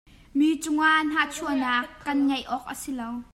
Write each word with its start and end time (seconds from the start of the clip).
Mi 0.37 0.47
cungah 0.63 0.97
nahchuaknak 1.09 1.85
kan 2.05 2.17
ngeih 2.27 2.45
awk 2.55 2.65
a 2.73 2.75
si 2.81 2.91
lo. 2.99 3.09